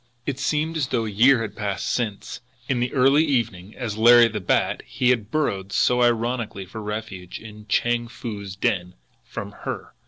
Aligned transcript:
It 0.25 0.39
seemed 0.39 0.77
as 0.77 0.87
though 0.87 1.05
a 1.05 1.11
year 1.11 1.43
had 1.43 1.55
passed 1.55 1.87
since, 1.87 2.41
in 2.67 2.79
the 2.79 2.91
early 2.91 3.23
evening, 3.23 3.75
as 3.75 3.99
Larry 3.99 4.27
the 4.29 4.39
Bat, 4.39 4.81
he 4.87 5.11
had 5.11 5.29
burrowed 5.29 5.71
so 5.71 6.01
ironically 6.01 6.65
for 6.65 6.81
refuge 6.81 7.39
in 7.39 7.67
Chang 7.67 8.07
Foo's 8.07 8.55
den 8.55 8.95
from 9.23 9.51
her! 9.51 9.93